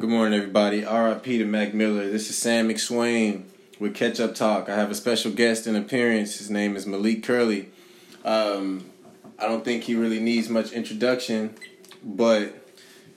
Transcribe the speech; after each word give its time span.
Good 0.00 0.08
morning, 0.08 0.32
everybody. 0.32 0.78
RIP 0.78 1.24
to 1.24 1.44
Mac 1.44 1.74
Miller. 1.74 2.08
This 2.08 2.30
is 2.30 2.38
Sam 2.38 2.70
McSwain 2.70 3.42
with 3.78 3.94
Catch 3.94 4.18
Up 4.18 4.34
Talk. 4.34 4.70
I 4.70 4.74
have 4.74 4.90
a 4.90 4.94
special 4.94 5.30
guest 5.30 5.66
in 5.66 5.76
appearance. 5.76 6.38
His 6.38 6.48
name 6.48 6.74
is 6.74 6.86
Malik 6.86 7.22
Curley. 7.22 7.68
Um, 8.24 8.86
I 9.38 9.46
don't 9.46 9.62
think 9.62 9.82
he 9.82 9.94
really 9.94 10.18
needs 10.18 10.48
much 10.48 10.72
introduction, 10.72 11.54
but 12.02 12.66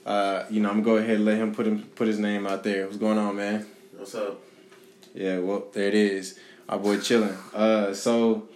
uh, 0.04 0.44
you 0.50 0.60
know, 0.60 0.68
I'm 0.68 0.82
gonna 0.82 0.98
go 0.98 1.02
ahead 1.02 1.16
and 1.16 1.24
let 1.24 1.38
him 1.38 1.54
put 1.54 1.66
him 1.66 1.84
put 1.94 2.06
his 2.06 2.18
name 2.18 2.46
out 2.46 2.64
there. 2.64 2.84
What's 2.84 2.98
going 2.98 3.16
on, 3.16 3.36
man? 3.36 3.64
What's 3.96 4.14
up? 4.14 4.42
Yeah, 5.14 5.38
well, 5.38 5.68
there 5.72 5.88
it 5.88 5.94
is. 5.94 6.38
Our 6.68 6.78
boy 6.78 7.00
chilling. 7.00 7.34
Uh, 7.54 7.94
so 7.94 8.46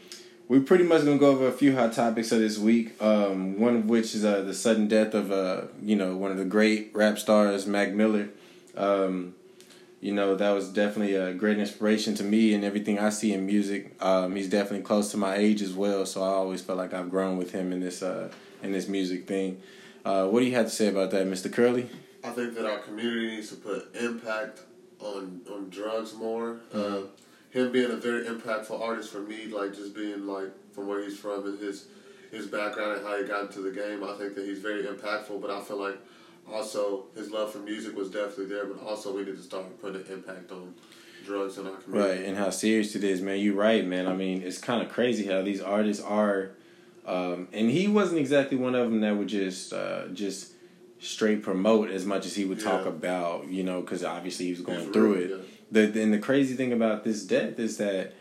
we're 0.49 0.61
pretty 0.61 0.85
much 0.85 1.05
gonna 1.05 1.19
go 1.19 1.31
over 1.31 1.47
a 1.47 1.53
few 1.53 1.77
hot 1.77 1.93
topics 1.93 2.33
of 2.33 2.41
this 2.41 2.59
week. 2.59 3.01
Um, 3.03 3.61
one 3.61 3.77
of 3.77 3.85
which 3.85 4.15
is 4.15 4.25
uh, 4.25 4.43
the 4.43 4.55
sudden 4.55 4.89
death 4.89 5.15
of 5.15 5.31
uh, 5.31 5.63
you 5.83 5.95
know 5.95 6.17
one 6.17 6.31
of 6.31 6.39
the 6.39 6.45
great 6.45 6.91
rap 6.95 7.19
stars, 7.19 7.67
Mac 7.67 7.93
Miller. 7.93 8.31
Um, 8.77 9.35
you 10.01 10.13
know 10.13 10.37
that 10.37 10.51
was 10.51 10.71
definitely 10.71 11.15
a 11.15 11.35
great 11.35 11.59
inspiration 11.59 12.15
to 12.17 12.25
me 12.25 12.55
and 12.55 12.65
everything 12.65 12.99
I 12.99 13.11
see 13.11 13.33
in 13.33 13.45
music. 13.45 13.95
Um, 14.03 14.37
he's 14.37 14.49
definitely 14.49 14.85
close 14.85 15.11
to 15.11 15.17
my 15.17 15.37
age 15.37 15.61
as 15.61 15.75
well, 15.75 16.07
so 16.07 16.23
I 16.23 16.29
always 16.29 16.63
felt 16.63 16.79
like 16.79 16.95
I've 16.95 17.11
grown 17.11 17.37
with 17.37 17.53
him 17.53 17.73
in 17.73 17.81
this 17.81 18.03
uh, 18.03 18.31
in 18.63 18.73
this 18.73 18.89
music 18.89 19.29
thing. 19.29 19.61
Uh, 20.05 20.27
what 20.29 20.41
do 20.41 20.47
you 20.47 20.55
have 20.55 20.67
to 20.67 20.73
say 20.73 20.89
about 20.89 21.11
that, 21.11 21.27
Mr. 21.27 21.53
Curley? 21.53 21.91
I 22.25 22.31
think 22.31 22.55
that 22.55 22.65
our 22.65 22.79
community 22.79 23.37
needs 23.37 23.51
to 23.51 23.57
put 23.57 23.95
impact 23.95 24.63
on 24.99 25.43
on 25.53 25.69
drugs 25.69 26.15
more. 26.15 26.61
Uh, 26.73 27.01
him 27.51 27.73
being 27.73 27.91
a 27.91 27.97
very 27.97 28.25
impactful 28.27 28.79
artist 28.81 29.11
for 29.11 29.21
me, 29.21 29.47
like 29.47 29.75
just 29.75 29.95
being 29.95 30.27
like 30.27 30.51
from 30.73 30.87
where 30.87 31.03
he's 31.03 31.19
from 31.19 31.47
and 31.47 31.59
his 31.59 31.87
his 32.31 32.47
background 32.47 32.99
and 32.99 33.07
how 33.07 33.17
he 33.17 33.25
got 33.27 33.43
into 33.43 33.61
the 33.61 33.71
game, 33.71 34.05
I 34.05 34.15
think 34.19 34.35
that 34.35 34.45
he's 34.45 34.59
very 34.59 34.83
impactful. 34.85 35.41
But 35.41 35.51
I 35.51 35.61
feel 35.63 35.81
like 35.81 35.97
also 36.51 37.05
his 37.15 37.31
love 37.31 37.53
for 37.53 37.59
music 37.59 37.97
was 37.97 38.11
definitely 38.11 38.47
there. 38.47 38.67
But 38.67 38.83
also 38.85 39.15
we 39.15 39.25
need 39.25 39.37
to 39.37 39.43
start 39.43 39.81
putting 39.81 40.03
an 40.03 40.07
impact 40.13 40.53
on 40.53 40.75
drugs 41.25 41.59
in 41.59 41.67
our 41.67 41.77
community. 41.77 42.17
Right, 42.21 42.27
and 42.29 42.37
how 42.37 42.51
serious 42.51 42.95
it 42.95 43.05
is, 43.05 43.21
man. 43.21 43.39
You're 43.39 43.55
right, 43.55 43.85
man. 43.87 44.07
I 44.07 44.15
mean, 44.15 44.43
it's 44.43 44.59
kind 44.59 44.83
of 44.83 44.91
crazy 44.91 45.27
how 45.27 45.43
these 45.43 45.61
artists 45.61 46.03
are, 46.03 46.51
um, 47.07 47.49
and 47.53 47.71
he 47.71 47.89
wasn't 47.89 48.19
exactly 48.21 48.57
one 48.59 48.75
of 48.75 48.91
them 48.91 49.01
that 49.01 49.17
would 49.17 49.29
just 49.29 49.73
uh, 49.73 50.09
just 50.09 50.53
straight 51.01 51.43
promote 51.43 51.91
as 51.91 52.05
much 52.05 52.27
as 52.27 52.35
he 52.35 52.45
would 52.45 52.61
talk 52.61 52.83
Yeah. 52.85 52.89
about, 52.91 53.49
you 53.49 53.63
know, 53.63 53.81
because 53.81 54.03
obviously 54.05 54.47
he 54.47 54.51
was 54.53 54.61
going 54.63 54.81
He's 54.81 54.89
through 54.89 55.15
real, 55.15 55.23
it. 55.23 55.31
yeah. 55.31 55.37
The 55.71 56.03
and 56.03 56.13
the 56.13 56.19
crazy 56.19 56.55
thing 56.55 56.73
about 56.73 57.05
this 57.05 57.23
death 57.25 57.59
is 57.59 57.77
that 57.79 58.15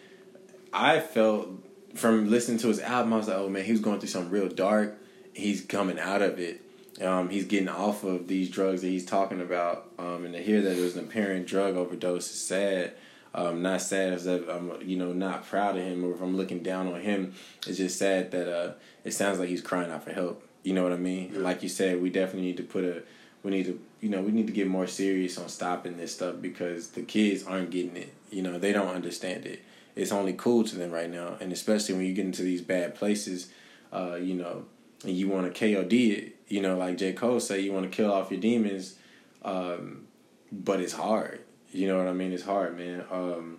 I 0.73 0.99
felt 0.99 1.49
from 1.95 2.29
listening 2.29 2.57
to 2.59 2.67
his 2.67 2.79
album, 2.79 3.13
I 3.13 3.17
was 3.17 3.27
like, 3.27 3.37
oh 3.37 3.49
man, 3.49 3.63
he 3.63 3.71
was 3.71 3.81
going 3.81 3.99
through 3.99 4.09
something 4.09 4.31
real 4.31 4.49
dark. 4.49 4.97
He's 5.33 5.61
coming 5.61 5.99
out 5.99 6.21
of 6.21 6.39
it. 6.39 6.61
Um, 7.01 7.29
he's 7.29 7.45
getting 7.45 7.69
off 7.69 8.03
of 8.03 8.27
these 8.27 8.49
drugs 8.49 8.81
that 8.81 8.87
he's 8.87 9.05
talking 9.05 9.41
about. 9.41 9.91
Um, 9.99 10.25
and 10.25 10.33
to 10.33 10.41
hear 10.41 10.61
that 10.61 10.77
it 10.77 10.81
was 10.81 10.95
an 10.95 11.05
apparent 11.05 11.47
drug 11.47 11.75
overdose 11.75 12.25
is 12.25 12.41
sad. 12.41 12.93
Um, 13.35 13.61
not 13.61 13.81
sad 13.81 14.13
as 14.13 14.23
that 14.25 14.49
I'm, 14.49 14.81
you 14.81 14.97
know, 14.97 15.13
not 15.13 15.45
proud 15.45 15.77
of 15.77 15.83
him 15.83 16.03
or 16.03 16.13
if 16.13 16.21
I'm 16.21 16.35
looking 16.35 16.63
down 16.63 16.91
on 16.91 17.01
him. 17.01 17.35
It's 17.67 17.77
just 17.77 17.99
sad 17.99 18.31
that 18.31 18.51
uh, 18.51 18.73
it 19.03 19.11
sounds 19.11 19.37
like 19.37 19.49
he's 19.49 19.61
crying 19.61 19.91
out 19.91 20.03
for 20.03 20.11
help. 20.11 20.43
You 20.63 20.73
know 20.73 20.83
what 20.83 20.91
I 20.91 20.97
mean? 20.97 21.31
Yeah. 21.33 21.39
Like 21.41 21.61
you 21.61 21.69
said, 21.69 22.01
we 22.01 22.09
definitely 22.09 22.47
need 22.47 22.57
to 22.57 22.63
put 22.63 22.83
a, 22.83 23.03
we 23.43 23.51
need 23.51 23.65
to, 23.65 23.79
you 24.01 24.09
know, 24.09 24.21
we 24.21 24.31
need 24.31 24.47
to 24.47 24.53
get 24.53 24.67
more 24.67 24.87
serious 24.87 25.37
on 25.37 25.49
stopping 25.49 25.97
this 25.97 26.15
stuff 26.15 26.35
because 26.41 26.89
the 26.89 27.01
kids 27.01 27.45
aren't 27.45 27.71
getting 27.71 27.95
it. 27.95 28.13
You 28.29 28.41
know, 28.41 28.59
they 28.59 28.73
don't 28.73 28.93
understand 28.93 29.45
it. 29.45 29.61
It's 29.95 30.11
only 30.11 30.33
cool 30.33 30.63
to 30.63 30.75
them 30.75 30.91
right 30.91 31.09
now, 31.09 31.37
and 31.39 31.51
especially 31.51 31.95
when 31.95 32.05
you 32.05 32.13
get 32.13 32.25
into 32.25 32.43
these 32.43 32.61
bad 32.61 32.93
places, 32.93 33.49
uh, 33.91 34.15
you 34.15 34.35
know, 34.35 34.65
and 35.03 35.15
you 35.17 35.27
want 35.27 35.53
to 35.53 35.59
KOD 35.59 36.17
it. 36.17 36.35
You 36.47 36.61
know, 36.61 36.77
like 36.77 36.97
J 36.97 37.13
Cole 37.13 37.39
say, 37.39 37.59
you 37.59 37.73
want 37.73 37.89
to 37.89 37.95
kill 37.95 38.11
off 38.11 38.31
your 38.31 38.39
demons, 38.39 38.95
um, 39.43 40.07
but 40.51 40.79
it's 40.79 40.93
hard. 40.93 41.41
You 41.71 41.87
know 41.87 41.97
what 41.97 42.07
I 42.07 42.13
mean? 42.13 42.31
It's 42.31 42.43
hard, 42.43 42.77
man. 42.77 43.03
Um, 43.11 43.57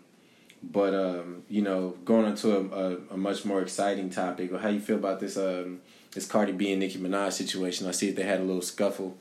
but 0.62 0.94
um, 0.94 1.42
you 1.48 1.62
know, 1.62 1.96
going 2.04 2.26
into 2.26 2.56
a, 2.56 2.64
a, 2.64 2.96
a 3.10 3.16
much 3.16 3.44
more 3.44 3.60
exciting 3.60 4.10
topic, 4.10 4.54
how 4.56 4.68
you 4.68 4.80
feel 4.80 4.96
about 4.96 5.20
this 5.20 5.36
um, 5.36 5.80
this 6.12 6.26
Cardi 6.26 6.52
B 6.52 6.72
and 6.72 6.80
Nicki 6.80 6.98
Minaj 6.98 7.32
situation? 7.32 7.86
I 7.86 7.92
see 7.92 8.08
that 8.08 8.16
they 8.16 8.28
had 8.28 8.40
a 8.40 8.44
little 8.44 8.62
scuffle. 8.62 9.16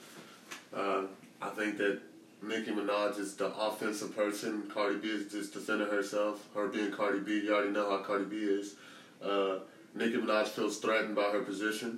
Uh, 0.78 1.02
I 1.42 1.50
think 1.50 1.78
that 1.78 2.00
Nicki 2.44 2.72
Minaj 2.72 3.20
is 3.20 3.36
the 3.36 3.48
offensive 3.48 4.16
person. 4.16 4.70
Cardi 4.72 4.98
B 4.98 5.08
is 5.08 5.32
just 5.32 5.54
defending 5.54 5.88
herself. 5.88 6.48
Her 6.54 6.68
being 6.68 6.92
Cardi 6.92 7.20
B, 7.20 7.42
you 7.46 7.54
already 7.54 7.72
know 7.72 7.90
how 7.90 8.04
Cardi 8.04 8.26
B 8.26 8.36
is. 8.38 8.76
Uh, 9.22 9.60
Nicki 9.96 10.18
Minaj 10.18 10.48
feels 10.48 10.78
threatened 10.78 11.16
by 11.16 11.24
her 11.32 11.42
position 11.42 11.98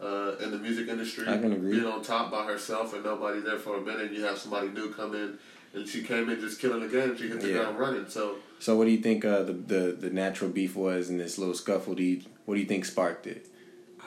uh, 0.00 0.36
in 0.40 0.52
the 0.52 0.58
music 0.58 0.88
industry. 0.88 1.26
I 1.28 1.38
can 1.38 1.52
agree. 1.52 1.72
Being 1.72 1.86
on 1.86 2.02
top 2.02 2.30
by 2.30 2.44
herself 2.44 2.94
and 2.94 3.02
nobody 3.04 3.40
there 3.40 3.58
for 3.58 3.78
a 3.78 3.80
minute. 3.80 4.02
And 4.08 4.16
you 4.16 4.22
have 4.22 4.38
somebody 4.38 4.68
new 4.68 4.92
come 4.92 5.14
in, 5.14 5.38
and 5.74 5.88
she 5.88 6.02
came 6.04 6.28
in 6.30 6.40
just 6.40 6.60
killing 6.60 6.80
the 6.80 6.88
game. 6.88 7.16
She 7.16 7.28
hit 7.28 7.40
the 7.40 7.48
Yeah. 7.48 7.58
ground 7.58 7.78
running. 7.80 8.08
So 8.08 8.36
So, 8.60 8.76
what 8.76 8.84
do 8.84 8.92
you 8.92 8.98
think 8.98 9.24
uh, 9.24 9.42
the, 9.42 9.52
the 9.52 9.96
the 9.98 10.10
natural 10.10 10.50
beef 10.50 10.76
was 10.76 11.10
in 11.10 11.18
this 11.18 11.36
little 11.36 11.54
scuffle? 11.54 11.94
Do 11.96 12.04
you, 12.04 12.22
what 12.44 12.54
do 12.54 12.60
you 12.60 12.66
think 12.66 12.84
sparked 12.84 13.26
it? 13.26 13.46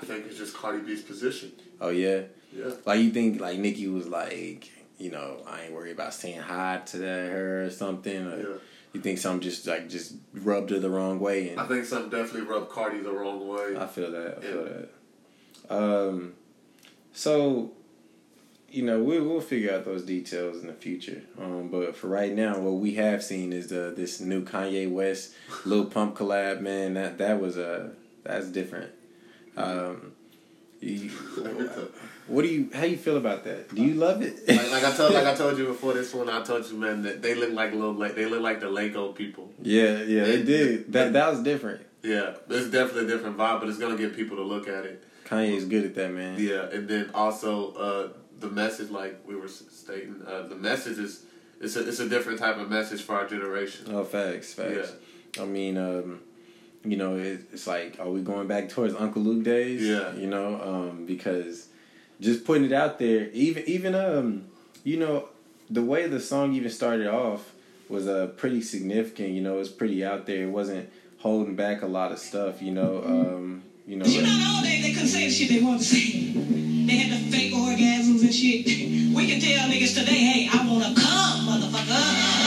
I 0.02 0.06
think 0.06 0.26
it's 0.28 0.38
just 0.38 0.56
Cardi 0.56 0.80
B's 0.80 1.02
position. 1.02 1.52
Oh 1.82 1.90
yeah, 1.90 2.22
Yeah. 2.54 2.72
like 2.86 3.00
you 3.02 3.12
think 3.12 3.40
like 3.40 3.60
Nicki 3.60 3.88
was 3.88 4.08
like, 4.08 4.70
you 4.98 5.12
know, 5.12 5.42
I 5.48 5.64
ain't 5.64 5.74
worried 5.74 5.92
about 5.92 6.14
saying 6.14 6.40
hi 6.42 6.82
to 6.88 6.98
that, 6.98 7.32
her 7.32 7.66
or 7.66 7.70
something. 7.70 8.28
Or 8.28 8.38
Yeah. 8.38 8.58
You 8.94 9.02
think 9.02 9.20
something 9.20 9.42
just 9.42 9.68
like 9.68 9.90
just 9.90 10.16
rubbed 10.34 10.72
her 10.72 10.80
the 10.80 10.90
wrong 10.90 11.20
way, 11.20 11.50
and 11.50 11.60
I 11.60 11.68
think 11.68 11.86
something 11.86 12.10
definitely 12.10 12.50
rubbed 12.50 12.70
Cardi 12.72 13.00
the 13.02 13.12
wrong 13.12 13.48
way. 13.48 13.76
I 13.78 13.86
feel 13.86 14.10
that. 14.12 14.38
I 14.38 14.42
feel 14.42 14.64
that. 14.64 14.90
Um, 15.70 16.34
so, 17.14 17.74
you 18.72 18.84
know, 18.84 19.04
we 19.04 19.20
we'll 19.20 19.42
figure 19.42 19.74
out 19.76 19.86
those 19.86 20.04
details 20.04 20.62
in 20.62 20.68
the 20.68 20.74
future. 20.74 21.22
Um, 21.40 21.68
but 21.70 21.96
for 21.96 22.08
right 22.08 22.34
now, 22.34 22.58
what 22.60 22.76
we 22.80 22.96
have 22.96 23.24
seen 23.24 23.54
is 23.54 23.68
the 23.68 23.94
this 23.96 24.20
new 24.20 24.44
Kanye 24.44 24.90
West 24.90 25.34
Lil 25.66 25.86
Pump 25.86 26.16
collab. 26.16 26.62
Man, 26.62 26.94
that 26.96 27.18
that 27.18 27.40
was 27.42 27.58
a 27.58 27.92
that's 28.24 28.48
different. 28.48 28.92
Um, 29.58 30.14
you, 30.80 31.10
what 32.28 32.44
do 32.44 32.48
you? 32.48 32.70
How 32.74 32.84
you 32.84 32.98
feel 32.98 33.18
about 33.18 33.44
that? 33.46 33.74
Do 33.74 33.84
you 33.84 33.96
love 33.96 34.22
it? 34.22 34.48
like, 34.48 34.72
like 34.72 34.84
I 34.84 34.96
told 34.96 35.14
like 35.14 35.26
I 35.26 35.34
told 35.34 35.58
you 35.58 35.66
before 35.66 35.94
this 35.94 36.14
one, 36.14 36.30
I 36.30 36.44
told 36.44 36.70
you 36.70 36.78
man 36.78 37.02
that 37.04 37.22
they 37.22 37.36
look 37.36 37.52
like 37.52 37.74
little 37.74 37.94
they 37.94 38.26
look 38.26 38.42
like 38.42 38.60
the 38.60 38.70
Lego 38.70 39.12
people. 39.12 39.52
yeah, 39.62 40.02
yeah, 40.04 40.26
they 40.26 40.44
did. 40.44 40.92
That 40.94 41.14
that 41.14 41.30
was 41.30 41.42
different. 41.42 41.82
Yeah, 42.04 42.36
it's 42.50 42.70
definitely 42.70 43.06
a 43.06 43.08
different 43.08 43.38
vibe, 43.38 43.60
but 43.60 43.70
it's 43.70 43.80
gonna 43.80 43.98
get 43.98 44.16
people 44.16 44.38
to 44.38 44.44
look 44.44 44.68
at 44.68 44.86
it. 44.86 45.04
Kanye's 45.26 45.66
good 45.66 45.86
at 45.86 45.96
that, 45.96 46.12
man. 46.12 46.40
Yeah, 46.40 46.70
and 46.70 46.88
then 46.88 47.10
also 47.14 47.74
uh, 47.74 48.10
the 48.40 48.48
message, 48.48 48.90
like 48.90 49.20
we 49.28 49.36
were 49.36 49.48
stating, 49.48 50.22
uh, 50.26 50.44
the 50.44 50.56
message 50.56 51.00
is 51.00 51.24
it's 51.60 51.76
a 51.76 51.88
it's 51.88 52.00
a 52.00 52.08
different 52.08 52.40
type 52.40 52.58
of 52.58 52.70
message 52.70 53.02
for 53.02 53.16
our 53.16 53.28
generation. 53.28 53.88
Oh, 53.90 54.04
facts, 54.04 54.54
facts. 54.54 54.94
I 55.40 55.46
mean, 55.46 55.78
um, 55.78 56.22
you 56.84 56.98
know, 56.98 57.18
it, 57.18 57.42
it's 57.52 57.68
like, 57.68 57.98
are 58.00 58.10
we 58.10 58.22
going 58.22 58.48
back 58.48 58.70
towards 58.70 58.96
Uncle 58.96 59.22
Luke 59.22 59.44
days? 59.44 59.82
Yeah. 59.82 60.14
You 60.14 60.28
know, 60.28 60.62
um, 60.62 61.06
because 61.06 61.68
just 62.20 62.46
putting 62.46 62.66
it 62.66 62.74
out 62.74 63.00
there, 63.00 63.30
even 63.32 63.64
even 63.68 63.96
um, 63.96 64.46
you 64.84 64.98
know, 64.98 65.30
the 65.70 65.82
way 65.84 66.08
the 66.08 66.20
song 66.20 66.54
even 66.54 66.70
started 66.70 67.08
off 67.08 67.54
was 67.90 68.08
uh 68.08 68.28
pretty 68.38 68.62
significant. 68.62 69.30
You 69.30 69.42
know, 69.42 69.56
it 69.56 69.60
was 69.60 69.70
pretty 69.70 70.04
out 70.06 70.26
there. 70.26 70.44
It 70.44 70.50
wasn't 70.50 70.90
holding 71.20 71.56
back 71.56 71.82
a 71.82 71.88
lot 71.88 72.12
of 72.12 72.20
stuff. 72.20 72.62
You 72.62 72.72
know, 72.72 73.04
um, 73.06 73.64
you 73.86 73.98
know. 73.98 74.06
You 74.06 74.22
know, 74.24 74.54
all 74.56 74.64
day 74.64 74.82
they 74.82 74.94
couldn't 74.94 75.08
say 75.08 75.26
the 75.26 75.32
shit 75.32 75.50
they 75.50 75.62
wanted 75.62 75.80
to 75.80 75.86
say. 75.86 76.34
They 76.88 76.96
had 76.96 77.12
the 77.12 77.32
fake 77.32 77.54
orgasms 77.54 78.22
and 78.22 78.34
shit. 78.34 78.66
We 79.14 79.28
can 79.28 79.42
tell 79.42 79.68
niggas 79.70 79.94
today, 79.98 80.20
hey, 80.20 80.50
I 80.52 80.66
wanna 80.66 80.94
come, 80.96 81.48
motherfucker. 81.48 82.38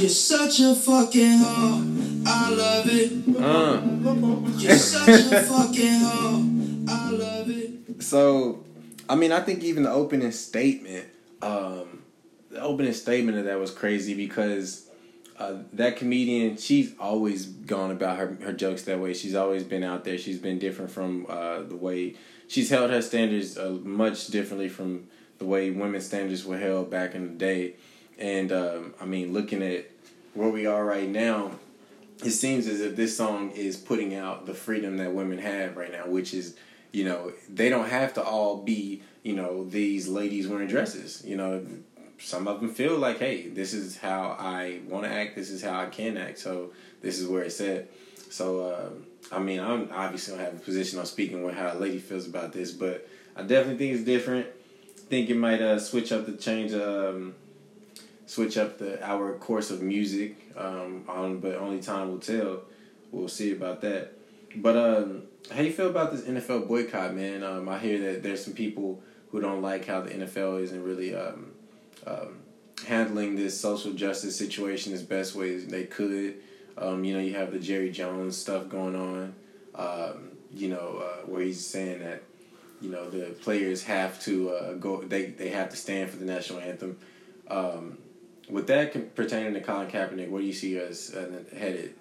You're 0.00 0.10
such 0.10 0.60
a 0.60 0.74
fucking 0.74 1.38
hoe. 1.38 2.17
I 2.30 2.50
love 2.50 2.86
it. 2.88 3.36
Uh, 3.36 4.58
You're 4.58 4.76
such 4.76 5.32
a 5.32 5.42
fucking 5.42 6.00
hoe. 6.00 6.44
I 6.88 7.10
love 7.10 7.50
it. 7.50 8.02
so, 8.02 8.64
I 9.08 9.14
mean, 9.14 9.32
I 9.32 9.40
think 9.40 9.64
even 9.64 9.82
the 9.82 9.90
opening 9.90 10.30
statement, 10.32 11.06
um, 11.40 12.02
the 12.50 12.60
opening 12.60 12.92
statement 12.92 13.38
of 13.38 13.44
that 13.46 13.58
was 13.58 13.70
crazy 13.70 14.14
because 14.14 14.88
uh, 15.38 15.54
that 15.72 15.96
comedian, 15.96 16.56
she's 16.56 16.94
always 16.98 17.46
gone 17.46 17.90
about 17.90 18.18
her, 18.18 18.36
her 18.42 18.52
jokes 18.52 18.82
that 18.82 18.98
way. 19.00 19.14
She's 19.14 19.34
always 19.34 19.64
been 19.64 19.82
out 19.82 20.04
there. 20.04 20.18
She's 20.18 20.38
been 20.38 20.58
different 20.58 20.90
from 20.90 21.26
uh, 21.28 21.62
the 21.62 21.76
way 21.76 22.16
she's 22.46 22.70
held 22.70 22.90
her 22.90 23.00
standards 23.00 23.56
uh, 23.56 23.70
much 23.82 24.26
differently 24.26 24.68
from 24.68 25.06
the 25.38 25.44
way 25.44 25.70
women's 25.70 26.06
standards 26.06 26.44
were 26.44 26.58
held 26.58 26.90
back 26.90 27.14
in 27.14 27.22
the 27.28 27.34
day. 27.34 27.74
And 28.18 28.50
um, 28.50 28.94
I 29.00 29.04
mean, 29.04 29.32
looking 29.32 29.62
at 29.62 29.86
where 30.34 30.48
we 30.50 30.66
are 30.66 30.84
right 30.84 31.08
now, 31.08 31.52
it 32.24 32.32
seems 32.32 32.66
as 32.66 32.80
if 32.80 32.96
this 32.96 33.16
song 33.16 33.50
is 33.52 33.76
putting 33.76 34.14
out 34.14 34.46
the 34.46 34.54
freedom 34.54 34.96
that 34.98 35.12
women 35.12 35.38
have 35.38 35.76
right 35.76 35.92
now, 35.92 36.06
which 36.06 36.34
is 36.34 36.56
you 36.92 37.04
know, 37.04 37.32
they 37.48 37.68
don't 37.68 37.88
have 37.88 38.14
to 38.14 38.22
all 38.22 38.62
be, 38.62 39.02
you 39.22 39.34
know, 39.34 39.64
these 39.64 40.08
ladies 40.08 40.48
wearing 40.48 40.68
dresses. 40.68 41.22
You 41.24 41.36
know, 41.36 41.64
some 42.18 42.48
of 42.48 42.60
them 42.60 42.70
feel 42.70 42.96
like, 42.98 43.18
hey, 43.18 43.48
this 43.48 43.74
is 43.74 43.98
how 43.98 44.36
I 44.38 44.80
want 44.88 45.04
to 45.04 45.10
act. 45.10 45.36
This 45.36 45.50
is 45.50 45.62
how 45.62 45.80
I 45.80 45.86
can 45.86 46.16
act. 46.16 46.38
So 46.38 46.72
this 47.02 47.18
is 47.18 47.28
where 47.28 47.42
it's 47.42 47.60
at. 47.60 47.90
So 48.30 48.60
uh, 48.60 48.90
I 49.30 49.38
mean, 49.38 49.60
I'm 49.60 49.90
obviously 49.92 50.34
don't 50.34 50.44
have 50.44 50.54
a 50.54 50.60
position 50.60 50.98
on 50.98 51.06
speaking 51.06 51.42
with 51.42 51.54
how 51.54 51.72
a 51.72 51.78
lady 51.78 51.98
feels 51.98 52.26
about 52.26 52.52
this, 52.52 52.72
but 52.72 53.08
I 53.36 53.42
definitely 53.42 53.78
think 53.78 53.94
it's 53.94 54.04
different. 54.04 54.46
Think 55.08 55.30
it 55.30 55.36
might 55.36 55.62
uh, 55.62 55.78
switch 55.78 56.12
up 56.12 56.26
the 56.26 56.32
change, 56.32 56.72
um, 56.74 57.34
switch 58.28 58.58
up 58.58 58.78
the 58.78 59.02
our 59.04 59.34
course 59.38 59.70
of 59.70 59.82
music. 59.82 60.36
Um, 60.56 61.04
on, 61.08 61.40
but 61.40 61.56
only 61.56 61.80
time 61.80 62.10
will 62.10 62.20
tell. 62.20 62.62
We'll 63.10 63.28
see 63.28 63.52
about 63.52 63.80
that. 63.80 64.12
But 64.54 64.76
um, 64.76 65.22
how 65.50 65.62
you 65.62 65.72
feel 65.72 65.88
about 65.88 66.12
this 66.12 66.22
NFL 66.22 66.68
boycott, 66.68 67.14
man? 67.14 67.42
Um, 67.42 67.68
I 67.68 67.78
hear 67.78 68.12
that 68.12 68.22
there's 68.22 68.44
some 68.44 68.54
people 68.54 69.02
who 69.30 69.40
don't 69.40 69.62
like 69.62 69.86
how 69.86 70.02
the 70.02 70.10
NFL 70.10 70.62
isn't 70.62 70.82
really 70.82 71.14
um, 71.14 71.52
um, 72.06 72.40
handling 72.86 73.34
this 73.36 73.58
social 73.58 73.92
justice 73.92 74.36
situation 74.36 74.92
as 74.92 75.02
best 75.02 75.34
ways 75.34 75.66
they 75.66 75.84
could. 75.84 76.36
Um, 76.76 77.04
you 77.04 77.14
know, 77.14 77.20
you 77.20 77.34
have 77.34 77.52
the 77.52 77.58
Jerry 77.58 77.90
Jones 77.90 78.36
stuff 78.36 78.68
going 78.68 78.94
on. 78.94 79.34
Um, 79.74 80.30
you 80.52 80.68
know, 80.68 81.02
uh, 81.02 81.26
where 81.26 81.42
he's 81.42 81.64
saying 81.64 82.00
that 82.00 82.22
you 82.80 82.90
know 82.90 83.08
the 83.08 83.26
players 83.40 83.84
have 83.84 84.20
to 84.22 84.50
uh, 84.50 84.74
go. 84.74 85.02
They 85.02 85.26
they 85.26 85.48
have 85.48 85.70
to 85.70 85.76
stand 85.76 86.10
for 86.10 86.16
the 86.16 86.26
national 86.26 86.60
anthem. 86.60 86.98
Um, 87.48 87.98
with 88.50 88.66
that 88.68 89.14
pertaining 89.14 89.54
to 89.54 89.60
Colin 89.60 89.88
Kaepernick, 89.88 90.30
where 90.30 90.40
do 90.40 90.46
you 90.46 90.52
see 90.52 90.80
us 90.80 91.14
uh, 91.14 91.42
headed? 91.56 91.94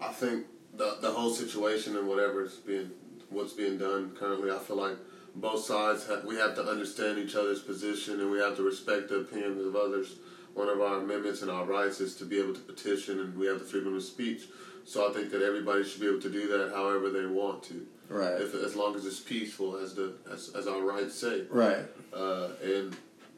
I 0.00 0.08
think 0.08 0.46
the 0.74 0.98
the 1.00 1.10
whole 1.10 1.30
situation 1.30 1.96
and 1.96 2.08
whatever's 2.08 2.56
being 2.56 2.90
what's 3.28 3.52
being 3.52 3.78
done 3.78 4.10
currently, 4.18 4.50
I 4.50 4.58
feel 4.58 4.76
like 4.76 4.96
both 5.34 5.64
sides 5.64 6.06
have, 6.08 6.24
we 6.24 6.36
have 6.36 6.54
to 6.56 6.64
understand 6.64 7.18
each 7.18 7.36
other's 7.36 7.60
position 7.60 8.20
and 8.20 8.30
we 8.30 8.38
have 8.38 8.56
to 8.56 8.62
respect 8.62 9.08
the 9.08 9.20
opinions 9.20 9.64
of 9.64 9.76
others. 9.76 10.16
One 10.54 10.68
of 10.68 10.80
our 10.80 10.98
amendments 10.98 11.42
and 11.42 11.50
our 11.50 11.64
rights 11.64 12.00
is 12.00 12.16
to 12.16 12.24
be 12.24 12.40
able 12.40 12.54
to 12.54 12.60
petition, 12.60 13.20
and 13.20 13.38
we 13.38 13.46
have 13.46 13.60
the 13.60 13.64
freedom 13.64 13.94
of 13.94 14.02
speech. 14.02 14.48
So 14.84 15.08
I 15.08 15.12
think 15.12 15.30
that 15.30 15.42
everybody 15.42 15.84
should 15.84 16.00
be 16.00 16.08
able 16.08 16.20
to 16.22 16.30
do 16.30 16.48
that 16.48 16.72
however 16.74 17.10
they 17.10 17.26
want 17.26 17.62
to. 17.64 17.86
Right. 18.08 18.40
If, 18.40 18.54
as 18.54 18.74
long 18.74 18.96
as 18.96 19.06
it's 19.06 19.20
peaceful, 19.20 19.76
as 19.76 19.94
the 19.94 20.14
as, 20.30 20.50
as 20.56 20.66
our 20.66 20.82
rights 20.82 21.14
say. 21.14 21.44
Right. 21.48 21.86
Uh, 22.12 22.48
and 22.64 22.96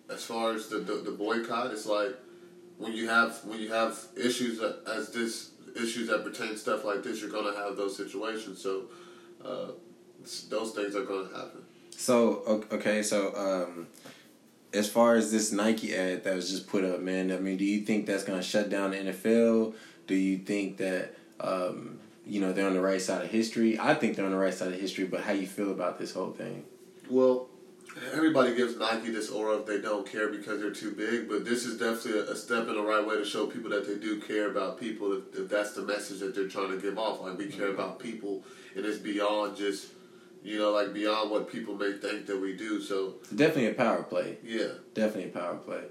as 0.08 0.24
far 0.24 0.52
as 0.52 0.68
the, 0.68 0.78
the, 0.78 0.94
the 0.94 1.10
boycott, 1.10 1.70
it's 1.70 1.84
like 1.84 2.16
when 2.82 2.92
you 2.94 3.08
have 3.08 3.38
when 3.44 3.60
you 3.60 3.72
have 3.72 3.98
issues 4.16 4.58
that, 4.58 4.80
as 4.86 5.10
this 5.10 5.50
issues 5.76 6.08
that 6.08 6.24
pertain 6.24 6.56
stuff 6.56 6.84
like 6.84 7.02
this, 7.02 7.20
you're 7.20 7.30
gonna 7.30 7.56
have 7.56 7.76
those 7.76 7.96
situations. 7.96 8.60
So 8.60 8.84
uh, 9.44 9.68
those 10.50 10.72
things 10.72 10.96
are 10.96 11.04
gonna 11.04 11.28
happen. 11.28 11.62
So 11.96 12.66
okay, 12.72 13.02
so 13.04 13.34
um, 13.36 13.86
as 14.74 14.88
far 14.88 15.14
as 15.14 15.30
this 15.30 15.52
Nike 15.52 15.94
ad 15.94 16.24
that 16.24 16.34
was 16.34 16.50
just 16.50 16.66
put 16.66 16.84
up, 16.84 17.00
man, 17.00 17.30
I 17.30 17.38
mean, 17.38 17.56
do 17.56 17.64
you 17.64 17.82
think 17.82 18.06
that's 18.06 18.24
gonna 18.24 18.42
shut 18.42 18.68
down 18.68 18.90
the 18.90 18.96
NFL? 18.96 19.74
Do 20.08 20.16
you 20.16 20.38
think 20.38 20.78
that 20.78 21.14
um, 21.38 22.00
you 22.26 22.40
know 22.40 22.52
they're 22.52 22.66
on 22.66 22.74
the 22.74 22.80
right 22.80 23.00
side 23.00 23.22
of 23.22 23.30
history? 23.30 23.78
I 23.78 23.94
think 23.94 24.16
they're 24.16 24.26
on 24.26 24.32
the 24.32 24.38
right 24.38 24.54
side 24.54 24.72
of 24.72 24.80
history, 24.80 25.04
but 25.04 25.20
how 25.20 25.32
you 25.32 25.46
feel 25.46 25.70
about 25.70 26.00
this 26.00 26.12
whole 26.12 26.32
thing? 26.32 26.64
Well, 27.08 27.48
everybody 28.12 28.54
gives 28.54 28.76
Nike 28.76 29.10
this 29.10 29.30
aura 29.30 29.58
if 29.58 29.66
they 29.66 29.80
don't 29.80 30.10
care 30.10 30.28
because 30.28 30.60
they're 30.60 30.70
too 30.70 30.92
big, 30.92 31.28
but 31.28 31.44
this 31.44 31.64
is 31.64 31.78
definitely 31.78 32.20
a, 32.20 32.32
a, 32.32 32.36
step 32.36 32.68
in 32.68 32.74
the 32.74 32.82
right 32.82 33.06
way 33.06 33.16
to 33.16 33.24
show 33.24 33.46
people 33.46 33.70
that 33.70 33.86
they 33.86 33.96
do 33.96 34.20
care 34.20 34.50
about 34.50 34.78
people 34.78 35.12
if, 35.12 35.38
if 35.38 35.48
that's 35.48 35.72
the 35.72 35.82
message 35.82 36.20
that 36.20 36.34
they're 36.34 36.48
trying 36.48 36.70
to 36.70 36.78
give 36.78 36.98
off. 36.98 37.20
Like, 37.20 37.38
we 37.38 37.46
care 37.46 37.68
about 37.68 37.98
people, 37.98 38.44
and 38.74 38.84
it's 38.84 38.98
beyond 38.98 39.56
just, 39.56 39.88
you 40.42 40.58
know, 40.58 40.72
like 40.72 40.92
beyond 40.92 41.30
what 41.30 41.50
people 41.50 41.74
may 41.74 41.92
think 41.92 42.26
that 42.26 42.40
we 42.40 42.56
do. 42.56 42.80
So, 42.80 43.16
definitely 43.34 43.68
a 43.68 43.74
power 43.74 44.02
play. 44.02 44.38
Yeah. 44.42 44.72
Definitely 44.94 45.30
a 45.30 45.38
power 45.38 45.56
play. 45.56 45.82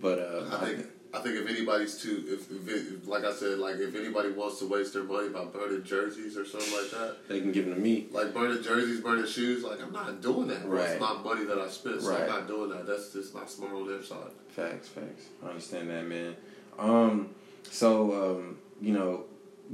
But, 0.00 0.18
uh, 0.18 0.48
I 0.52 0.64
think. 0.64 0.80
I, 0.80 0.95
I 1.16 1.22
think 1.22 1.36
if 1.36 1.48
anybody's 1.48 2.00
too, 2.00 2.24
if, 2.28 2.50
if 2.50 2.68
it, 2.68 3.08
like 3.08 3.24
I 3.24 3.32
said, 3.32 3.58
like 3.58 3.76
if 3.76 3.94
anybody 3.94 4.30
wants 4.32 4.58
to 4.58 4.68
waste 4.68 4.92
their 4.92 5.04
money 5.04 5.30
by 5.30 5.44
burning 5.44 5.82
jerseys 5.82 6.36
or 6.36 6.44
something 6.44 6.72
like 6.72 6.90
that, 6.90 7.28
they 7.28 7.40
can 7.40 7.52
give 7.52 7.64
them 7.64 7.74
to 7.74 7.80
me. 7.80 8.08
Like 8.10 8.34
burning 8.34 8.62
jerseys, 8.62 9.00
burning 9.00 9.26
shoes. 9.26 9.64
Like 9.64 9.82
I'm 9.82 9.92
not 9.92 10.20
doing 10.20 10.48
that. 10.48 10.66
Right. 10.66 10.90
It's 10.90 11.00
not 11.00 11.24
money 11.24 11.44
that 11.44 11.58
I 11.58 11.68
spent. 11.68 12.02
So 12.02 12.10
right. 12.10 12.22
I'm 12.22 12.28
not 12.28 12.48
doing 12.48 12.70
that. 12.70 12.86
That's 12.86 13.12
just 13.12 13.34
not 13.34 13.50
smart 13.50 13.72
on 13.72 13.88
their 13.88 14.02
side. 14.02 14.30
Facts, 14.50 14.88
facts. 14.88 15.26
I 15.42 15.48
understand 15.48 15.88
that, 15.90 16.06
man. 16.06 16.36
Um, 16.78 17.30
so 17.70 18.36
um, 18.36 18.58
you 18.80 18.92
know, 18.92 19.24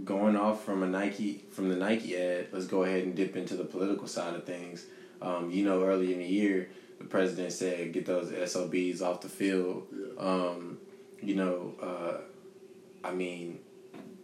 going 0.05 0.37
off 0.37 0.65
from 0.65 0.85
a 0.85 0.87
Nike 0.87 1.45
from 1.51 1.69
the 1.69 1.77
Nike 1.77 2.17
ad, 2.17 2.49
let's 2.53 2.67
go 2.67 2.85
ahead 2.85 3.03
and 3.03 3.17
dip 3.17 3.37
into 3.37 3.57
the 3.57 3.65
political 3.65 4.07
side 4.07 4.35
of 4.35 4.45
things. 4.45 4.87
Um, 5.21 5.51
you 5.51 5.65
know, 5.65 5.83
early 5.83 6.13
in 6.13 6.21
the 6.21 6.27
year, 6.27 6.69
the 6.99 7.05
president 7.05 7.53
said, 7.53 7.93
"Get 7.93 8.07
those 8.07 8.33
SOBs 8.33 9.03
off 9.03 9.23
the 9.23 9.29
field." 9.29 9.89
Yeah. 9.93 10.23
Um, 10.23 10.79
you 11.23 11.35
know, 11.35 11.75
uh, 11.81 13.07
I 13.07 13.13
mean, 13.13 13.61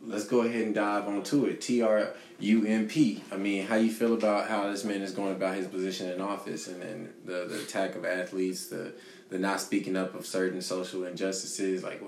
let's 0.02 0.26
go 0.26 0.42
ahead 0.42 0.62
and 0.62 0.74
dive 0.74 1.06
onto 1.06 1.44
it. 1.46 1.60
T 1.60 1.82
R 1.82 2.14
U 2.40 2.66
M 2.66 2.88
P. 2.88 3.22
I 3.32 3.36
mean, 3.36 3.66
how 3.66 3.76
you 3.76 3.90
feel 3.90 4.14
about 4.14 4.48
how 4.48 4.70
this 4.70 4.84
man 4.84 5.02
is 5.02 5.12
going 5.12 5.32
about 5.32 5.54
his 5.54 5.66
position 5.66 6.10
in 6.10 6.20
office 6.20 6.68
and 6.68 6.80
then 6.82 7.12
the, 7.24 7.46
the 7.48 7.60
attack 7.62 7.94
of 7.94 8.04
athletes, 8.04 8.66
the 8.66 8.92
the 9.28 9.38
not 9.38 9.60
speaking 9.60 9.96
up 9.96 10.14
of 10.14 10.26
certain 10.26 10.60
social 10.62 11.04
injustices. 11.04 11.82
Like, 11.82 12.02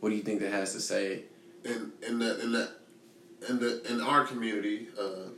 what 0.00 0.10
do 0.10 0.16
you 0.16 0.22
think 0.22 0.40
that 0.40 0.52
has 0.52 0.72
to 0.72 0.80
say? 0.80 1.24
In 1.64 1.92
in 2.06 2.18
the 2.18 2.40
in 2.42 2.52
the 2.52 2.70
in 3.48 3.58
the 3.58 3.92
in 3.92 4.00
our 4.00 4.24
community, 4.24 4.88
uh, 5.00 5.30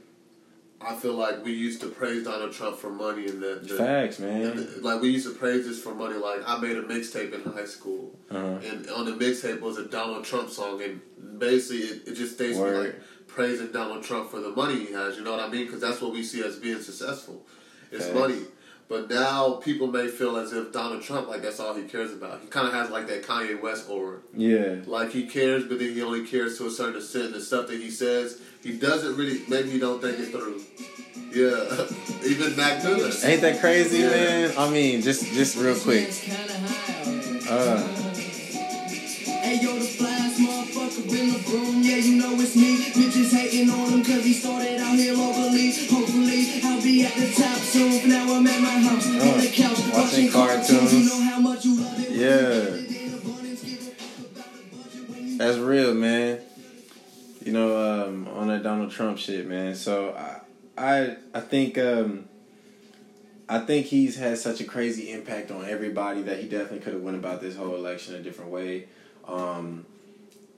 I 0.83 0.95
feel 0.95 1.13
like 1.15 1.45
we 1.45 1.53
used 1.53 1.83
to 1.83 1.89
praise 1.89 2.25
Donald 2.25 2.53
Trump 2.53 2.79
for 2.79 2.89
money 2.89 3.27
and 3.27 3.43
the, 3.43 3.61
the 3.63 3.75
facts, 3.75 4.19
man. 4.19 4.57
The, 4.57 4.81
like 4.81 5.03
we 5.03 5.11
used 5.11 5.27
to 5.27 5.35
praise 5.35 5.67
this 5.67 5.79
for 5.79 5.95
money. 5.95 6.15
Like 6.15 6.41
I 6.47 6.59
made 6.59 6.77
a 6.77 6.83
mixtape 6.83 7.35
in 7.35 7.53
high 7.53 7.67
school, 7.67 8.19
uh-huh. 8.31 8.61
and 8.65 8.89
on 8.89 9.05
the 9.05 9.13
mixtape 9.13 9.61
was 9.61 9.77
a 9.77 9.85
Donald 9.85 10.25
Trump 10.25 10.49
song, 10.49 10.83
and 10.83 11.01
basically 11.39 11.87
it, 11.87 12.09
it 12.09 12.15
just 12.15 12.35
states 12.35 12.57
me 12.57 12.71
like 12.71 13.01
praising 13.27 13.73
Donald 13.73 14.03
Trump 14.03 14.31
for 14.31 14.41
the 14.41 14.51
money 14.51 14.87
he 14.87 14.93
has. 14.93 15.17
You 15.17 15.25
know 15.25 15.33
what 15.33 15.41
I 15.41 15.49
mean? 15.49 15.67
Because 15.67 15.81
that's 15.83 16.01
what 16.01 16.13
we 16.13 16.23
see 16.23 16.43
as 16.43 16.57
being 16.57 16.81
successful. 16.81 17.47
It's 17.93 18.07
facts. 18.07 18.19
money. 18.19 18.43
But 18.91 19.09
now 19.09 19.53
people 19.63 19.87
may 19.87 20.09
feel 20.09 20.37
as 20.37 20.53
if 20.53 20.73
Donald 20.73 21.03
Trump, 21.03 21.29
like 21.29 21.43
that's 21.43 21.61
all 21.61 21.75
he 21.75 21.85
cares 21.85 22.13
about. 22.13 22.41
He 22.41 22.49
kind 22.49 22.67
of 22.67 22.73
has 22.73 22.91
like 22.91 23.07
that 23.07 23.23
Kanye 23.23 23.63
West 23.63 23.89
aura. 23.89 24.19
Yeah. 24.35 24.79
Like 24.85 25.13
he 25.13 25.29
cares, 25.29 25.65
but 25.65 25.79
then 25.79 25.95
he 25.95 26.03
only 26.03 26.27
cares 26.27 26.59
to 26.59 26.67
a 26.67 26.71
certain 26.71 26.97
extent. 26.97 27.33
The 27.33 27.41
stuff 27.41 27.69
that 27.69 27.81
he 27.81 27.89
says, 27.89 28.41
he 28.63 28.73
doesn't 28.79 29.17
really. 29.17 29.43
Maybe 29.49 29.71
he 29.71 29.79
don't 29.79 30.01
think 30.01 30.19
it 30.19 30.31
through. 30.31 30.61
Yeah. 31.33 31.87
Even 32.29 32.57
Mac 32.57 32.83
Miller. 32.85 33.11
Ain't 33.25 33.41
that 33.41 33.61
crazy, 33.61 33.99
yeah. 33.99 34.11
man? 34.11 34.53
I 34.59 34.71
mean, 34.71 35.03
just 35.03 35.25
just 35.33 35.57
real 35.57 35.79
quick. 35.79 36.09
Uh. 37.49 37.83
Hey 39.41 39.59
yo, 39.63 39.75
the 39.75 39.87
flyest 39.87 40.37
motherfucker 40.39 41.11
in 41.19 41.33
the 41.33 41.39
room, 41.51 41.83
yeah, 41.83 41.97
you 41.97 42.21
know 42.21 42.35
it's 42.41 42.55
me. 42.55 42.77
Bitches 42.93 43.33
hating 43.33 43.71
on 43.71 43.89
him 43.89 44.05
cause 44.05 44.25
he 44.25 44.35
started 44.35 44.79
out 44.81 44.97
here 44.97 45.15
locally. 45.15 45.73
Hopefully, 45.89 46.61
I'll 46.63 46.83
be 46.83 47.05
at 47.05 47.15
the 47.15 47.33
top 47.33 47.57
soon. 47.59 48.09
Now 48.09 48.33
I'm 48.35 48.47
at 48.47 48.61
my 48.61 48.81
house, 48.81 49.07
uh, 49.07 49.31
on 49.31 49.41
the 49.41 49.51
couch, 49.53 49.79
watching 49.93 50.31
cartoons. 50.31 50.93
You 50.95 51.09
know 51.09 51.21
how 51.31 51.41
much 51.41 51.65
you 51.65 51.81
love 51.81 51.99
it. 51.99 52.11
Yeah. 52.11 52.77
That's 55.39 55.57
real, 55.59 55.95
man. 55.95 56.41
You 57.43 57.53
know, 57.53 58.05
um, 58.07 58.29
on 58.29 58.49
that 58.49 58.63
Donald 58.63 58.91
Trump 58.91 59.19
shit, 59.19 59.47
man. 59.47 59.75
So 59.75 60.13
I, 60.15 60.41
I, 60.77 61.17
I 61.33 61.41
think, 61.41 61.79
um, 61.79 62.29
I 63.49 63.61
think 63.61 63.87
he's 63.87 64.17
had 64.17 64.37
such 64.39 64.61
a 64.61 64.65
crazy 64.65 65.11
impact 65.11 65.51
on 65.51 65.65
everybody 65.65 66.23
that 66.23 66.39
he 66.39 66.49
definitely 66.49 66.81
could 66.81 66.93
have 66.93 67.03
went 67.03 67.17
about 67.17 67.41
this 67.41 67.57
whole 67.57 67.75
election 67.75 68.15
a 68.15 68.21
different 68.21 68.51
way. 68.51 68.89
Um, 69.27 69.87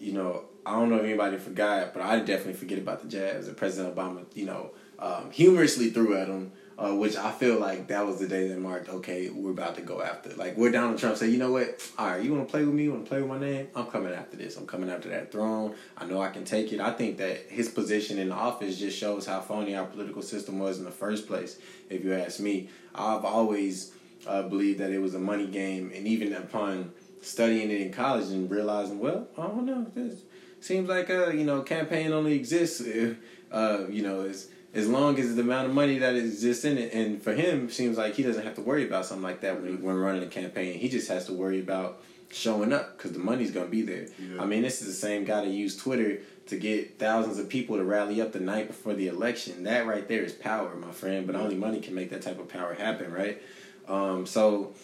you 0.00 0.12
know, 0.12 0.44
I 0.66 0.72
don't 0.72 0.90
know 0.90 0.96
if 0.96 1.04
anybody 1.04 1.38
forgot, 1.38 1.94
but 1.94 2.02
I 2.02 2.18
definitely 2.18 2.54
forget 2.54 2.78
about 2.78 3.02
the 3.02 3.08
jabs 3.08 3.46
that 3.46 3.56
President 3.56 3.94
Obama, 3.94 4.24
you 4.34 4.46
know, 4.46 4.70
um, 4.98 5.30
humorously 5.30 5.90
threw 5.90 6.16
at 6.16 6.28
him, 6.28 6.52
uh, 6.78 6.94
which 6.94 7.16
I 7.16 7.30
feel 7.32 7.58
like 7.58 7.88
that 7.88 8.06
was 8.06 8.18
the 8.18 8.26
day 8.26 8.48
that 8.48 8.58
marked, 8.58 8.88
okay, 8.88 9.28
we're 9.30 9.50
about 9.50 9.74
to 9.76 9.82
go 9.82 10.02
after. 10.02 10.30
Like, 10.34 10.56
where 10.56 10.70
Donald 10.70 10.98
Trump 10.98 11.16
said, 11.16 11.30
you 11.30 11.38
know 11.38 11.52
what? 11.52 11.80
All 11.98 12.08
right, 12.08 12.22
you 12.22 12.32
want 12.34 12.46
to 12.46 12.50
play 12.50 12.64
with 12.64 12.74
me? 12.74 12.84
You 12.84 12.92
want 12.92 13.04
to 13.04 13.08
play 13.08 13.20
with 13.20 13.30
my 13.30 13.38
name? 13.38 13.68
I'm 13.74 13.86
coming 13.86 14.12
after 14.12 14.36
this. 14.36 14.56
I'm 14.56 14.66
coming 14.66 14.90
after 14.90 15.08
that 15.10 15.30
throne. 15.30 15.74
I 15.96 16.06
know 16.06 16.20
I 16.20 16.30
can 16.30 16.44
take 16.44 16.72
it. 16.72 16.80
I 16.80 16.92
think 16.92 17.18
that 17.18 17.46
his 17.48 17.68
position 17.68 18.18
in 18.18 18.32
office 18.32 18.78
just 18.78 18.98
shows 18.98 19.26
how 19.26 19.40
phony 19.40 19.74
our 19.76 19.84
political 19.84 20.22
system 20.22 20.58
was 20.58 20.78
in 20.78 20.84
the 20.84 20.90
first 20.90 21.26
place, 21.26 21.58
if 21.90 22.04
you 22.04 22.14
ask 22.14 22.40
me. 22.40 22.68
I've 22.94 23.24
always 23.24 23.92
uh, 24.26 24.42
believed 24.42 24.80
that 24.80 24.90
it 24.90 24.98
was 24.98 25.14
a 25.14 25.18
money 25.18 25.46
game, 25.46 25.92
and 25.94 26.06
even 26.06 26.32
upon 26.32 26.92
studying 27.20 27.70
it 27.70 27.80
in 27.80 27.92
college 27.92 28.28
and 28.30 28.50
realizing, 28.50 28.98
well, 28.98 29.28
I 29.38 29.46
don't 29.46 29.66
know, 29.66 29.86
this 29.94 30.22
seems 30.60 30.88
like 30.88 31.10
a 31.10 31.32
you 31.34 31.44
know, 31.44 31.62
campaign 31.62 32.12
only 32.12 32.34
exists, 32.34 32.80
uh, 32.80 33.86
you 33.88 34.02
know, 34.02 34.22
as 34.22 34.48
as 34.74 34.88
long 34.88 35.18
as 35.18 35.34
the 35.34 35.42
amount 35.42 35.68
of 35.68 35.74
money 35.74 35.98
that 35.98 36.16
exists 36.16 36.64
in 36.64 36.78
it, 36.78 36.92
and 36.92 37.22
for 37.22 37.34
him, 37.34 37.68
seems 37.68 37.98
like 37.98 38.14
he 38.14 38.22
doesn't 38.22 38.44
have 38.44 38.54
to 38.54 38.62
worry 38.62 38.86
about 38.86 39.04
something 39.04 39.22
like 39.22 39.40
that 39.42 39.60
when 39.60 39.82
when 39.82 39.96
running 39.96 40.22
a 40.22 40.26
campaign. 40.26 40.78
He 40.78 40.88
just 40.88 41.08
has 41.08 41.26
to 41.26 41.32
worry 41.32 41.60
about 41.60 42.02
showing 42.30 42.72
up 42.72 42.96
because 42.96 43.12
the 43.12 43.18
money's 43.18 43.50
gonna 43.50 43.66
be 43.66 43.82
there. 43.82 44.06
Yeah. 44.18 44.42
I 44.42 44.46
mean, 44.46 44.62
this 44.62 44.80
is 44.80 44.86
the 44.86 44.94
same 44.94 45.24
guy 45.24 45.42
that 45.44 45.50
used 45.50 45.80
Twitter 45.80 46.20
to 46.46 46.58
get 46.58 46.98
thousands 46.98 47.38
of 47.38 47.48
people 47.48 47.76
to 47.76 47.84
rally 47.84 48.20
up 48.20 48.32
the 48.32 48.40
night 48.40 48.66
before 48.66 48.94
the 48.94 49.08
election. 49.08 49.64
That 49.64 49.86
right 49.86 50.08
there 50.08 50.22
is 50.22 50.32
power, 50.32 50.74
my 50.74 50.90
friend. 50.90 51.26
But 51.26 51.36
only 51.36 51.54
money 51.54 51.80
can 51.80 51.94
make 51.94 52.10
that 52.10 52.22
type 52.22 52.38
of 52.38 52.48
power 52.48 52.74
happen, 52.74 53.12
right? 53.12 53.40
Um, 53.88 54.26
so 54.26 54.74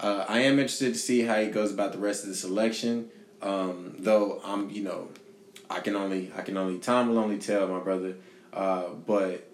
uh, 0.00 0.24
I 0.28 0.40
am 0.40 0.54
interested 0.54 0.92
to 0.94 0.98
see 0.98 1.22
how 1.22 1.40
he 1.40 1.48
goes 1.48 1.72
about 1.72 1.92
the 1.92 1.98
rest 1.98 2.22
of 2.22 2.28
this 2.28 2.44
election. 2.44 3.10
Um, 3.40 3.96
though 3.98 4.40
I'm, 4.44 4.70
you 4.70 4.84
know, 4.84 5.08
I 5.68 5.80
can 5.80 5.96
only, 5.96 6.30
I 6.36 6.42
can 6.42 6.56
only, 6.56 6.78
time 6.78 7.08
will 7.08 7.18
only 7.18 7.38
tell, 7.38 7.66
my 7.66 7.80
brother. 7.80 8.14
Uh, 8.52 8.88
but 9.06 9.48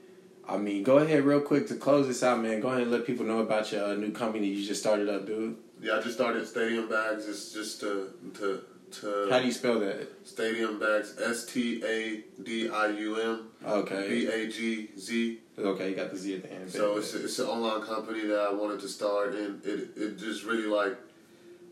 I 0.48 0.56
mean, 0.56 0.82
go 0.82 0.98
ahead 0.98 1.24
real 1.24 1.40
quick 1.40 1.68
to 1.68 1.74
close 1.74 2.06
this 2.08 2.22
out, 2.22 2.40
man. 2.40 2.60
Go 2.60 2.68
ahead 2.68 2.82
and 2.82 2.90
let 2.90 3.06
people 3.06 3.26
know 3.26 3.40
about 3.40 3.70
your 3.70 3.84
uh, 3.84 3.94
new 3.94 4.10
company 4.12 4.46
you 4.48 4.66
just 4.66 4.80
started 4.80 5.08
up, 5.08 5.26
dude. 5.26 5.56
Yeah, 5.80 5.98
I 5.98 6.02
just 6.02 6.14
started 6.14 6.46
Stadium 6.46 6.88
Bagz. 6.88 7.28
It's 7.28 7.52
just 7.52 7.80
to 7.80 8.10
to 8.34 8.62
to 9.00 9.28
How 9.30 9.38
do 9.40 9.46
you 9.46 9.52
spell 9.52 9.78
that? 9.80 10.08
Stadium 10.24 10.80
Bagz. 10.80 11.20
S 11.20 11.44
T 11.46 11.82
A 11.84 12.24
D 12.42 12.68
I 12.68 12.86
U 12.88 13.20
M 13.20 13.48
Okay. 13.64 14.08
B 14.08 14.26
A 14.26 14.48
G 14.48 14.90
Z. 14.98 15.38
Okay, 15.58 15.90
you 15.90 15.96
got 15.96 16.10
the 16.10 16.16
Z 16.16 16.36
at 16.36 16.42
the 16.42 16.52
end. 16.52 16.70
So 16.70 16.96
it's 16.98 17.14
it's 17.14 17.38
an 17.38 17.46
online 17.46 17.82
company 17.82 18.26
that 18.26 18.38
I 18.40 18.52
wanted 18.52 18.80
to 18.80 18.88
start, 18.88 19.34
and 19.34 19.64
it 19.64 19.90
it 19.96 20.18
just 20.18 20.44
really 20.44 20.66
like 20.66 20.96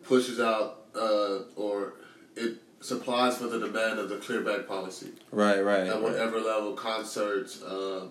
pushes 0.02 0.38
out 0.38 0.86
uh, 0.94 1.38
or 1.56 1.94
it 2.36 2.58
supplies 2.80 3.38
for 3.38 3.46
the 3.46 3.58
demand 3.58 3.98
of 3.98 4.08
the 4.08 4.16
clear 4.16 4.42
bag 4.42 4.66
policy 4.66 5.08
right, 5.30 5.64
right. 5.64 5.86
at 5.86 5.94
right. 5.94 6.02
whatever 6.02 6.40
level 6.40 6.72
concerts. 6.72 7.62
Uh, 7.62 8.06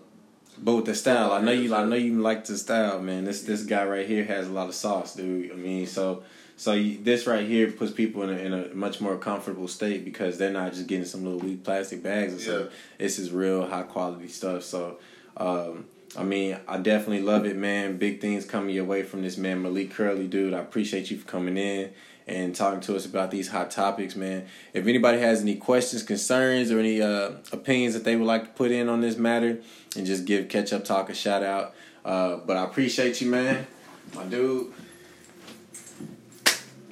But 0.58 0.76
with 0.76 0.86
the 0.86 0.96
style, 0.96 1.32
I 1.32 1.42
know 1.42 1.52
you. 1.52 1.74
I 1.76 1.84
know 1.86 1.96
you 1.96 2.22
like 2.22 2.46
the 2.46 2.58
style, 2.58 3.00
man. 3.00 3.26
This 3.26 3.44
this 3.44 3.64
guy 3.64 3.86
right 3.86 4.08
here 4.08 4.24
has 4.26 4.48
a 4.48 4.52
lot 4.52 4.70
of 4.70 4.76
sauce, 4.76 5.16
dude. 5.16 5.52
I 5.52 5.56
mean, 5.56 5.86
so 5.86 6.24
so 6.58 6.72
you, 6.74 6.98
this 7.04 7.28
right 7.28 7.46
here 7.46 7.70
puts 7.72 7.92
people 7.92 8.24
in 8.24 8.30
a, 8.30 8.38
in 8.38 8.54
a 8.54 8.74
much 8.74 9.02
more 9.02 9.18
comfortable 9.18 9.68
state 9.68 10.06
because 10.06 10.38
they're 10.38 10.52
not 10.52 10.74
just 10.74 10.88
getting 10.88 11.06
some 11.06 11.24
little 11.26 11.40
weak 11.40 11.64
plastic 11.64 12.02
bags 12.02 12.34
or 12.34 12.40
something. 12.40 12.66
Yeah. 12.66 12.72
This 12.98 13.20
is 13.20 13.32
real 13.32 13.68
high 13.68 13.84
quality 13.84 14.30
stuff. 14.30 14.64
So, 14.64 14.98
um, 15.36 15.86
I 16.18 16.24
mean, 16.24 16.58
I 16.68 16.78
definitely 16.78 17.24
love 17.24 17.46
it, 17.46 17.58
man. 17.58 17.98
Big 17.98 18.22
things 18.22 18.46
coming 18.46 18.74
your 18.74 18.86
way 18.86 19.04
from 19.04 19.22
this 19.22 19.38
man, 19.38 19.62
Malik 19.62 19.92
Curley, 19.92 20.28
dude. 20.28 20.54
I 20.54 20.60
appreciate 20.60 21.12
you 21.12 21.18
for 21.18 21.28
coming 21.28 21.58
in 21.58 21.92
and 22.28 22.56
talking 22.56 22.80
to 22.82 22.96
us 22.96 23.06
about 23.06 23.30
these 23.32 23.50
hot 23.50 23.70
topics, 23.70 24.16
man. 24.16 24.48
If 24.74 24.88
anybody 24.88 25.20
has 25.20 25.42
any 25.42 25.56
questions, 25.56 26.04
concerns, 26.04 26.72
or 26.72 26.80
any 26.80 27.02
uh, 27.02 27.32
opinions 27.52 27.94
that 27.94 28.04
they 28.04 28.16
would 28.16 28.26
like 28.26 28.44
to 28.44 28.50
put 28.50 28.72
in 28.72 28.90
on 28.90 29.02
this 29.02 29.18
matter, 29.18 29.60
and 29.96 30.06
just 30.06 30.26
give 30.26 30.50
Catch 30.50 30.74
Up 30.74 30.84
Talk 30.86 31.10
a 31.10 31.14
shout 31.14 31.44
out. 31.44 31.74
Uh, 32.04 32.38
but 32.38 32.58
I 32.58 32.64
appreciate 32.64 33.22
you, 33.22 33.30
man, 33.30 33.68
my 34.16 34.24
dude. 34.26 34.74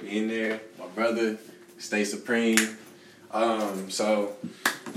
in 0.05 0.27
there, 0.27 0.61
my 0.77 0.87
brother, 0.87 1.37
stay 1.77 2.03
supreme. 2.03 2.77
Um, 3.31 3.89
so 3.89 4.35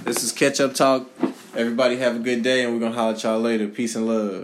this 0.05 0.23
is 0.23 0.33
Catch 0.33 0.61
Up 0.61 0.75
Talk. 0.75 1.09
Everybody 1.55 1.97
have 1.97 2.17
a 2.17 2.19
good 2.19 2.43
day, 2.43 2.65
and 2.65 2.75
we're 2.75 2.81
gonna 2.81 2.95
holler 2.95 3.15
at 3.15 3.23
y'all 3.23 3.41
later. 3.41 3.67
Peace 3.69 3.97
and 3.97 4.07
love. 4.07 4.35